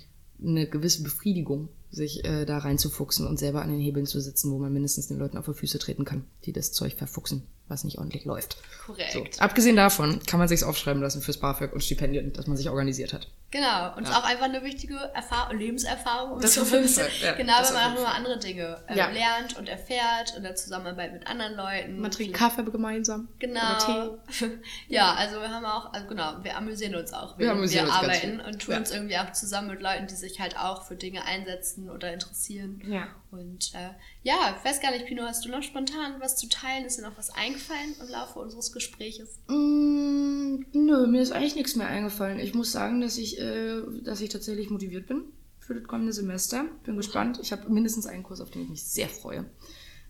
[0.42, 4.58] eine gewisse Befriedigung, sich äh, da reinzufuchsen und selber an den Hebeln zu sitzen, wo
[4.58, 7.98] man mindestens den Leuten auf die Füße treten kann, die das Zeug verfuchsen was nicht
[7.98, 8.56] ordentlich läuft.
[8.84, 9.12] Korrekt.
[9.12, 9.24] So.
[9.42, 13.12] Abgesehen davon kann man sich's aufschreiben lassen fürs BAföG und Stipendien, dass man sich organisiert
[13.12, 13.28] hat.
[13.52, 14.10] Genau, und ja.
[14.10, 16.32] ist auch einfach eine wichtige Erfahrung, Lebenserfahrung.
[16.32, 16.84] Um das so Fall.
[17.22, 19.08] Ja, genau, wenn man auch nur andere Dinge äh, ja.
[19.08, 22.00] lernt und erfährt und der Zusammenarbeit mit anderen Leuten.
[22.00, 23.28] Man trinkt Kaffee gemeinsam.
[23.38, 24.18] Genau.
[24.88, 28.40] ja, also wir haben auch, also genau, wir amüsieren uns auch, wir, wir wir arbeiten
[28.40, 31.88] und tun uns irgendwie auch zusammen mit Leuten, die sich halt auch für Dinge einsetzen
[31.88, 32.82] oder interessieren.
[32.86, 33.08] Ja.
[33.30, 33.90] Und äh,
[34.22, 36.84] ja, ich weiß gar nicht, Pino, hast du noch spontan was zu teilen?
[36.84, 39.38] Ist dir noch was eingefallen im Laufe unseres Gespräches?
[39.48, 42.38] Mm, nö, mir ist eigentlich nichts mehr eingefallen.
[42.38, 45.24] Ich muss sagen, dass ich, äh, dass ich tatsächlich motiviert bin
[45.60, 46.64] für das kommende Semester.
[46.84, 47.38] Bin gespannt.
[47.42, 49.44] Ich habe mindestens einen Kurs, auf den ich mich sehr freue.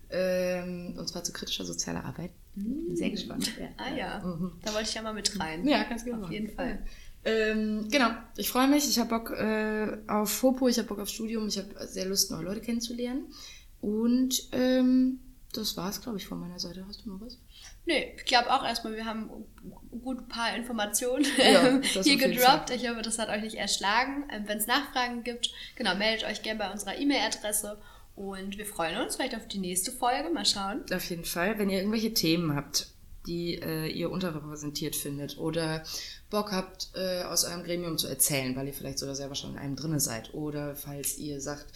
[0.09, 2.31] Ähm, und zwar zu kritischer sozialer Arbeit.
[2.55, 3.51] Bin sehr gespannt.
[3.59, 3.67] Ja.
[3.77, 4.53] Ah ja, mhm.
[4.63, 5.67] da wollte ich ja mal mit rein.
[5.67, 6.25] Ja, ganz genau.
[6.25, 6.79] Auf jeden Fall.
[7.25, 8.87] Ähm, genau, ich freue mich.
[8.87, 12.31] Ich habe Bock äh, auf FOPO, ich habe Bock auf Studium, ich habe sehr Lust,
[12.31, 13.25] neue Leute kennenzulernen.
[13.81, 15.19] Und ähm,
[15.53, 16.85] das war es, glaube ich, von meiner Seite.
[16.87, 17.37] Hast du noch was?
[17.87, 19.29] Nee, ich glaube auch erstmal, wir haben
[20.03, 22.69] gut ein paar Informationen ja, hier gedroppt.
[22.71, 24.27] Ich hoffe, das hat euch nicht erschlagen.
[24.29, 27.77] Ähm, Wenn es Nachfragen gibt, genau, meldet euch gerne bei unserer E-Mail-Adresse.
[28.15, 30.29] Und wir freuen uns vielleicht auf die nächste Folge.
[30.29, 30.83] Mal schauen.
[30.93, 31.59] Auf jeden Fall.
[31.59, 32.87] Wenn ihr irgendwelche Themen habt,
[33.25, 35.83] die äh, ihr unterrepräsentiert findet oder
[36.29, 39.59] Bock habt, äh, aus eurem Gremium zu erzählen, weil ihr vielleicht sogar selber schon in
[39.59, 40.33] einem drinne seid.
[40.33, 41.67] Oder falls ihr sagt,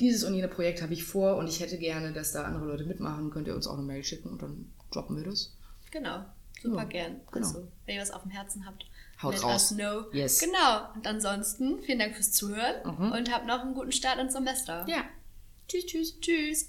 [0.00, 2.84] dieses und jene Projekt habe ich vor und ich hätte gerne, dass da andere Leute
[2.84, 5.52] mitmachen, könnt ihr uns auch eine Mail schicken und dann droppen wir das.
[5.90, 6.24] Genau,
[6.60, 7.20] super ja, gern.
[7.32, 7.46] Genau.
[7.46, 8.86] Also, wenn ihr was auf dem Herzen habt,
[9.22, 9.70] Haut let raus.
[9.72, 10.06] us know.
[10.12, 10.40] Yes.
[10.40, 10.92] Genau.
[10.94, 13.12] Und ansonsten, vielen Dank fürs Zuhören mhm.
[13.12, 14.84] und habt noch einen guten Start ins Semester.
[14.88, 15.04] Ja.
[15.68, 16.20] Tschüss, tschüss.
[16.20, 16.62] Tschüss.